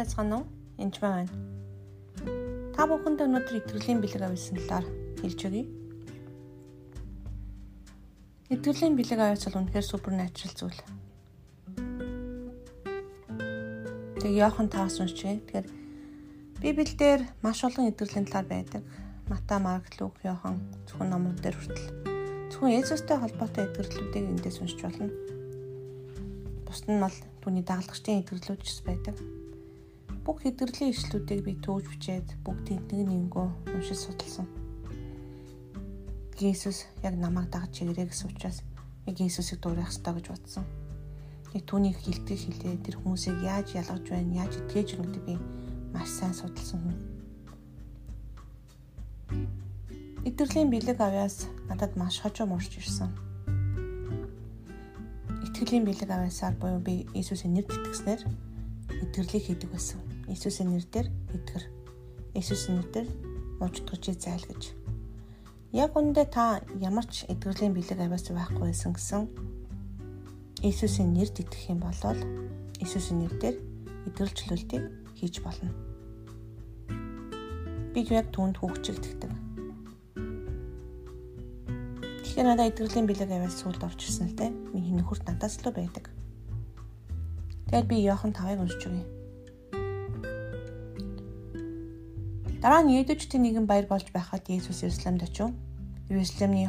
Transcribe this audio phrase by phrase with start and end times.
[0.00, 0.46] байцгаана уу?
[0.80, 1.28] Энд байна.
[2.72, 4.86] Та бүхэнд өнөөдөр итгэлийн бэлэг авсан талаар
[5.20, 5.68] хэлж өгье.
[8.48, 10.80] Итгэлийн бэлэг авьяас бол үнэхээр супер натурал зүйл.
[14.16, 15.20] Тэг Йохан 5 уншиж.
[15.20, 15.66] Тэгэхээр
[16.64, 18.82] Библиэлд маш олон итгэлийн талаар байдаг.
[19.28, 20.56] Матай, Марк, Лук, Йохан
[20.88, 21.86] зөвхөн номууд дээр хүртэл
[22.50, 25.08] зөвхөн Есүстэй холбоотой итгэрлүүдийг эндээс уншиж болно.
[26.66, 29.16] Бусд нь бол түүний дагалдагчдын идэвхлүүд ч байдаг.
[30.30, 34.46] Бүх идэвхлийн ишлүүдийг би төөж бичээд бүгдийг нэг нэнгөө уншиж судалсан.
[36.38, 38.62] Иесус яг намайг дагаж чигээрээ гэсэн учраас
[39.10, 40.64] яг Иесусыг дуурайх хэрэгтэй гэж бодсон.
[41.50, 45.34] Яг түүний хилдэг хилээ тэр хүмүүсийг яаж ялгаж байна, яаж итгэж өгнөд би
[45.90, 46.98] маш сайн судалсан хүн.
[50.30, 53.10] Итгэрлийн бэлэг авяас надад маш хожоо морж ирсэн
[55.42, 58.22] Итгэлийн бэлэг аваасаар буюу би Иесусийн нэрд итгэснээр
[59.02, 59.98] итгэрлийг хийдэг байсан.
[60.30, 61.64] Иесусийн нэрээр итгэр.
[62.38, 63.08] Иесусийн нэрээр
[63.58, 64.62] мужтгож зайл гэж.
[65.74, 69.26] Яг үндэ та ямар ч итгэлийн бэлэг аваас байхгүй байсан гэсэн
[70.62, 71.98] Иесусийн нэрд итгэх юм бол
[72.78, 73.56] Иесусийн нэрээр
[74.06, 74.84] итгэрлчлүүлтийг
[75.18, 75.74] хийж болно.
[77.90, 79.34] Бид яг түүнд хөгжигддэг.
[82.22, 84.50] Тэгэхээр надад итгэлийн бэлэг аваад сүлд орж ирсэн л дээ.
[84.70, 86.06] Миний нөхөрт надаас л байдаг.
[87.66, 89.19] Тэгээд би Йохан 5-ыг уншиж өгье.
[92.60, 95.48] Дараа нь Едүчтийн нэгэн баяр болж байхад Иесус Иерусалимд очив.
[96.12, 96.68] Иерусалимны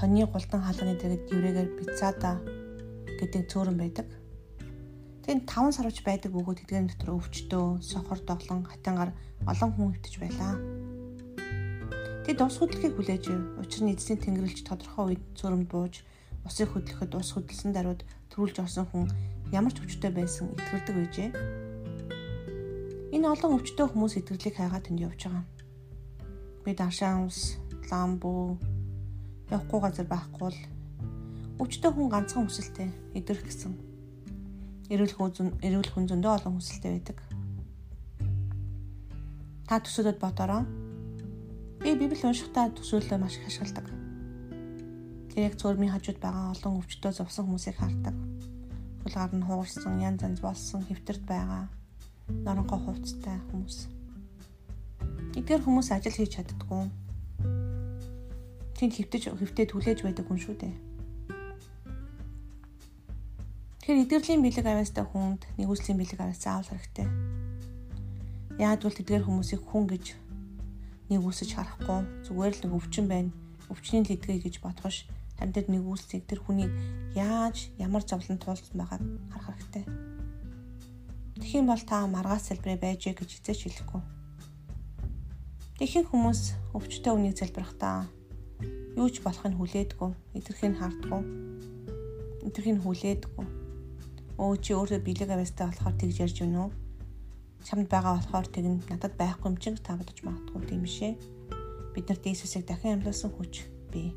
[0.00, 2.40] хоньны гултан хаалганы дэргэд еврейгээр Бицада
[3.20, 4.08] гэдэг цөөрөн байдаг.
[5.20, 9.12] Тэнд 5 сарвч байдаг бөгөөд тэдгээр дотор өвчтөө, сохор доглон, хатангаар
[9.44, 10.56] олон хүн өвтөж байлаа.
[12.24, 13.40] Тэд ус хөдлөхийг хүлээж ив.
[13.60, 16.08] Учир нь эзний тэнгэрлэгч тодорхой үед цөөрөмд бууж
[16.48, 18.00] усыг хөдлөхөд ус хөдөлсөн даруйд
[18.32, 19.12] төрүүлж орсон хүн
[19.52, 21.61] ямар ч өвчтөй байсан итгэлдэг байжээ.
[23.12, 25.44] Энэ олон өвчтөй хүмүүс итгэлийг хайгаад тэнд явж байгаа.
[26.64, 27.60] Би даршаан ус,
[27.92, 28.56] ламбу
[29.52, 30.60] явахгүй газар байхгүй л
[31.60, 33.72] өвчтөй хүн ганцхан хүсэлтэй идэрх гэсэн.
[34.88, 37.18] Эрүүл хүн эрүүл хүн зөндөө олон хүсэлтэй байдаг.
[39.68, 40.64] Та төсөөдөд бодороо
[41.82, 43.88] Би Библи уншихдаа төсөөллөө маш их ашигладаг.
[45.34, 48.14] Тэр яг цөөрмийн хажууд байгаа олон өвчтөө зовсон хүмүүсийг хардаг.
[49.02, 51.66] Хулгаар нь хуурсан, янз янз болсон, хэвтэрд байгаа.
[52.28, 53.88] Норонхоо хувцтай хүмүүс.
[55.34, 56.86] Эдгээр хүмүүс ажил хийж чаддгүй.
[58.76, 60.74] Тэнд хэвтэж хэвтээ түлээж байдаг хүн шүү дээ.
[63.82, 67.08] Тэгэхээр эдгэрлийн бэлэг авьяастай хүнд нэгүслийн бэлэг авьяас заавал хэрэгтэй.
[68.62, 70.04] Яагад бол тэдгээр хүмүүсийг хүн гэж
[71.10, 73.34] нэг үсэж харахгүй зүгээр л өвчин байна.
[73.66, 76.70] Өвчний л эдгээ гэж бодгош харин тэр нэг үсийг тэр хүний
[77.18, 79.02] яаж ямар зовлон туулсан байгааг
[79.34, 80.11] харах хэрэгтэй.
[81.52, 84.00] Тэгхийн бол та маргаас залбираа байжээ гэж эцэж хэлэхгүй.
[85.76, 88.08] Тэхийн хүмүүс өвчтөе үнийг залбирахдаа
[88.96, 91.22] юу ч болохыг хүлээдгүй, эдгэрхийг хардггүй.
[92.48, 93.44] Эдгэрхийг хүлээдгүй.
[94.40, 96.72] Өө чи өөрөө бэлэг авьяастай болохоор тэгж ярьж байна уу?
[97.68, 101.20] чамд байгаа болохоор тэг нь надад байхгүй юм чинь та бодож магадгүй тийм бишээ.
[101.92, 104.16] Бид нарт Иесусыг дахин амьлуулсан хүч бий.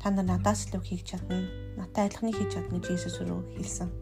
[0.00, 1.44] Та нар надаас л хийх чадна.
[1.76, 3.99] Натай адилхныг хийж чадна гэж Иесус рүү хэлсэн.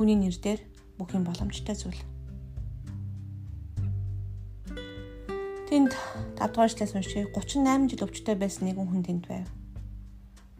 [0.00, 0.64] Түүний нэрээр
[0.96, 2.00] бүх юм боломжтой зүйл.
[5.68, 5.92] Тэнд
[6.40, 9.44] 5 дугаар эшлээс уншия 38 жил өвчтөй байсан нэгэн хүн тэнд байв.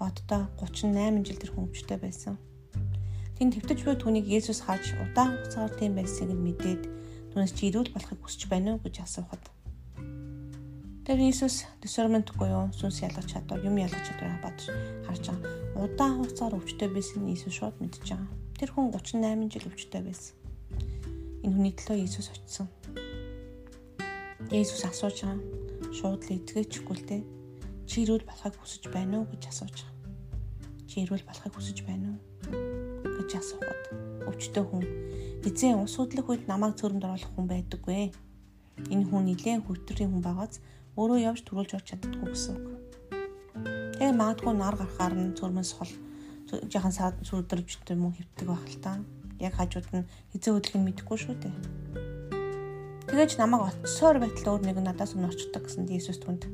[0.00, 2.40] Боддоо 38 жил тэр хүн өвчтөй байсан.
[3.36, 6.82] Тэнд твтэж буй түүнийг Есүс харж удаан хугацаагаар тийм байсныг нь мэдээд
[7.36, 9.44] түүнээс чи ирүүл болохыг хүсэж байна уу гэж асуухад
[11.04, 14.72] Тэр Иесус discernment буюу сүнс ялгах чадвар, юм ялгах чадвараа бодож
[15.04, 15.84] харж байгаа.
[15.84, 18.45] Удаан хугацаар өвчтөй байсан Иесус шууд мэдж байгаа.
[18.56, 20.34] Тэр хүн 38 жил өвчтөй байсан.
[21.44, 22.68] Энэ хүний төлөө Иесус очсон.
[24.50, 25.44] Иесус асууж байгаа.
[25.92, 27.22] Шууд л итгэжгүй л дээ.
[27.86, 29.94] Чи ирүүл болохыг хүсэж байна уу гэж асууж байгаа.
[30.88, 32.20] Чи ирүүл болохыг хүсэж байна уу?
[33.26, 33.82] гэж асуухад
[34.30, 34.84] өвчтөе хүн
[35.48, 38.14] эзэн ус судлах үед намайг цөрөнд оруулах хүн байдаггүй.
[38.92, 40.62] Энэ хүн нилээн хөвтрийн хүн байгааз
[40.94, 42.66] өөрөө явж төрүүлж орч чаддаггүй гэсэн үг.
[43.98, 45.92] Тэгээ магадгүй нар гарахаар нь цөрмөс хол
[46.46, 48.92] саад сүрдэрвчтэй мөн хөвтөг байх л та.
[49.42, 51.54] Яг хажууд нь хизээ хөдлөх нь мэдэхгүй шүү дээ.
[53.10, 56.50] Тэгэж намайг оцсоор байтал өөр нэг надаас өмнө орчдөг гэсэн Иесус түнд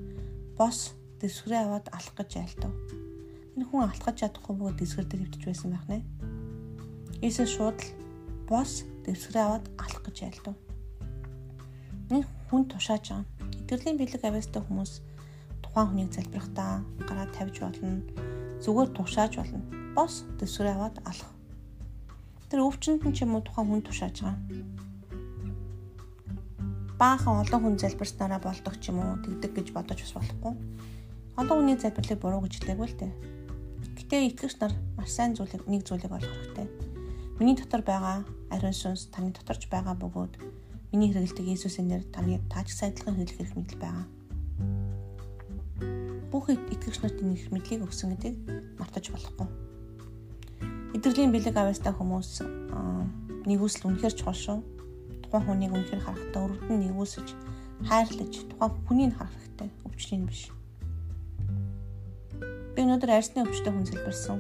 [0.57, 2.73] бос дэвсгэрээ аваад алах гэж айлтав.
[3.57, 6.05] Энэ хүн алхаж чадахгүй бөгөөд дэвсгэр дээр хөвтөж байсан байх нэ.
[7.25, 7.89] Иесус шууд л
[8.51, 10.57] бос дэвсгэрээ аваад алах гэж айлдав.
[12.13, 13.25] Энэ хүн тушааж байгаа.
[13.65, 14.93] Итгэлийн бэлэг авьяастай хүмүүс
[15.65, 18.05] тухайн хүнийг залбирахдаа гараа тавьж болно.
[18.63, 19.59] Зүгээр тушааж болно.
[19.99, 21.31] Бос дэвсгэрээ аваад алах.
[22.47, 24.39] Тэр өвчнөд нь ч юм уу тухайн хүн тушааж байгаа.
[26.95, 30.55] Баахан олон хүн залбирснараа болдог ч юм уу тэгдэг гэж бодож бас болохгүй.
[31.43, 33.13] Олон хүний залбирлыг буруу гэж хэлээгүй л дээ.
[33.99, 36.67] Гэтэ итгэгч нар маш сайн зүйлийг нэг зүйлийг олох хэрэгтэй.
[37.43, 38.23] Миний дотор байгаа
[38.55, 40.39] ариун сүнс таны доторч байгаа бөгөөд
[40.95, 44.07] миний хэрэгэлдэг Иесусийн нэр таны тааж сайдлахын хэлэх хэрэг мэдэл байгаа
[46.43, 48.35] бүх итгэгч нарт энэ их мэдлийг өгсөн гэдгийг
[48.75, 49.47] мартаж болохгүй.
[50.91, 52.43] Эдгэрлийн бэлэг авьяастай хүмүүс
[53.47, 54.59] нэгүсэл үнэхээр чухал шүү.
[55.23, 57.29] Тухайн хүнийг үнэхээр харахтаа өрөвдөн нэгүсэж
[57.87, 59.71] хайрлаж тухайн хүнийг харах хэрэгтэй.
[59.87, 60.51] Өвчнийг биш.
[62.75, 64.39] Би өнөөдөр арьсны өвчтөй хүн зэлбэрсэн.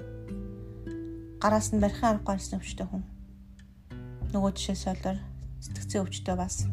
[1.38, 3.06] Гараас нь барихын аргагүй арьсны өвчтөй хүн.
[4.34, 5.22] Нөгөө жишээ солиор
[5.62, 6.66] сэтгцэн өвчтөй бас.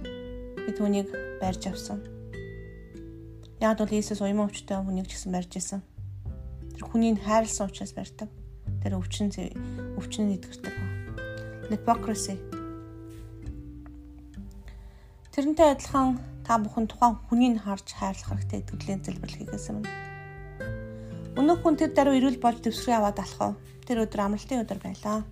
[0.00, 2.00] Би түүнийг барьж авсан
[3.58, 5.82] Яг бол Иесус уян өвчтэй хүнийг ч гэсэн барьж исэн.
[6.78, 8.30] Тэр хүнийг хайрлсан учраас барьдаг.
[8.86, 9.34] Тэр өвчин
[9.98, 10.74] өвчин нэтгэрдэг.
[11.66, 12.38] Hypocrisy.
[15.34, 19.86] Тэрнтэй адилхан та бүхэн тухайн хүнийг харж хайрлах хэрэгтэй итгэлийн залбирал хийгээсэн юм.
[21.34, 23.54] Өнөөх хүн тэр даруй ирүүл болж төвсрээ аваад алах уу?
[23.82, 25.26] Тэр өдөр амралтын өдөр байлаа.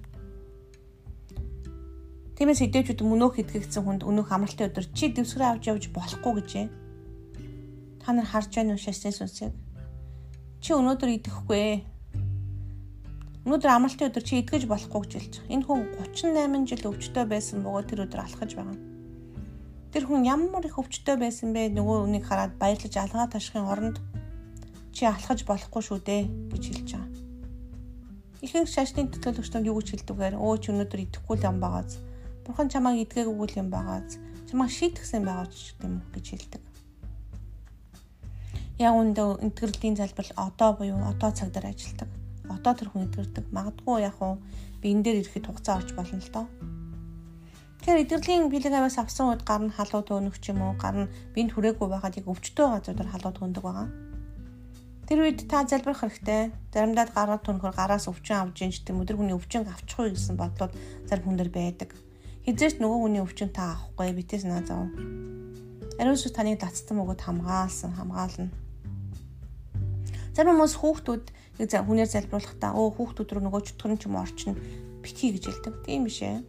[2.34, 6.66] Тиймээс хэдээчүүд мөнөөх итгэгдсэн хүнд өнөөх амралтын өдөр чи дэвсгэрээ авч явж болохгүй гэжээ
[8.06, 9.50] Та нар харж байна уу шашны сүнсийг?
[10.62, 11.78] Чи өнөөдөр идэхгүй ээ.
[13.42, 15.50] Өнөөдөр амралтын өдөр чи идгэж болохгүй гэж хэлж байгаа.
[15.50, 15.80] Энэ хүн
[16.14, 18.78] 38 жил өвчтөй байсан бөгөөд тэр өдөр алхаж байгаа.
[19.90, 21.74] Тэр хүн ямар их өвчтөй байсан бэ?
[21.74, 23.98] Нөгөө үнийг хараад баярлаж алгаа ташхын оронд
[24.94, 26.22] чи алхаж болохгүй шүү дээ
[26.54, 27.10] гэж хэлж байгаа.
[28.38, 31.98] Ихэнх шашны төлөөлөгчдүүд юу гэж хэлдэггээр өө чи өнөөдөр идэхгүй л юм байгааз.
[32.46, 34.22] Бурхан чамайг идгээгүй юм байгааз.
[34.46, 36.65] Чамайг шийтгсэн байгаа ч гэдэм гэж хэлдэг
[38.78, 42.08] яг үндэ интегрэлийн залбирал одоо буюу одоо цаг дээр ажилдаг.
[42.44, 43.44] Одоо тэр хүн итгэрдэг.
[43.48, 44.36] Магадгүй яг уу
[44.80, 46.46] би энэ дээр ирэхэд хугацаа орж болно л доо.
[47.80, 51.12] Тэгэхээр эдгэрлийн бэлэг аваас авсан үед гар нь халуу төөнөх ч юм уу, гар нь
[51.32, 53.88] бинд хүрээгүй байгаад яг өвчтөө газар халуу төөндөг байгаа.
[55.06, 56.50] Тэр үед та залбирах хэрэгтэй.
[56.74, 60.74] Заримдаа гараа түнхөр гараас өвчин авж ийн ч гэм өдөр хүний өвчин авчихгүй гэсэн бодлоод
[61.06, 61.94] зарим хүн дэр байдаг.
[62.42, 64.90] Хизээч нөгөө хүний өвчин та авахгүй битээс наа зав.
[66.02, 68.65] Ариун сүнс таныг дацсан өгöd хамгаалсан, хамгаална.
[70.36, 71.24] Зарим хүмүүс хүүхдүүд
[71.64, 74.52] нэг хүнээр залбируулахдаа өө хүүхдүүд рүү нөгөө чөтгөрн ч юм орчин
[75.00, 75.74] битгий гэж хэлдэг.
[75.88, 76.44] Тийм биш ээ.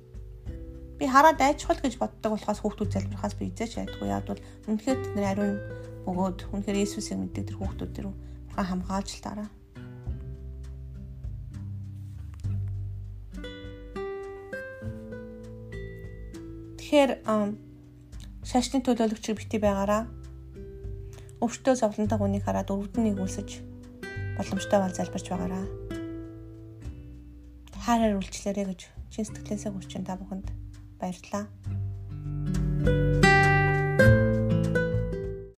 [1.00, 4.12] Би хараад айчхал гэж боддог болохоос хүүхдүүд залбирахаас би эзэж ядгүй.
[4.12, 5.56] Яг бол үнэхээр тэд нар ариун
[6.04, 8.14] өгөөд үнэхээр Иесусыг мэддэг тэр хүүхдүүд рүү
[8.52, 9.50] бурхан хамгаалж л дараа.
[16.76, 17.12] Тэгэхээр
[18.44, 20.12] шашны төлөөлөгчөөр бити байгаараа
[21.40, 23.77] өвчтөө зовлонтой хүнийг хараад өрөвдөн нэгүүлсэж
[24.38, 25.66] боломжтой бол залбирч байгаараа.
[27.84, 28.82] Хаараар үйлчлээрэй гэж
[29.12, 30.48] чин сэтгэлээсээ хүсэж та бүхэнд
[31.02, 31.46] баярлалаа.